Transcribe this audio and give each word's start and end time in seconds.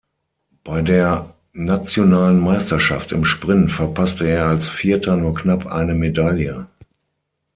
Bei 0.63 0.81
der 0.81 1.31
nationalen 1.53 2.39
Meisterschaft 2.39 3.11
im 3.11 3.23
Sprint 3.23 3.71
verpasste 3.71 4.25
er 4.27 4.47
als 4.47 4.67
Vierter 4.67 5.15
nur 5.15 5.35
knapp 5.35 5.67
eine 5.67 5.93
Medaille. 5.93 6.65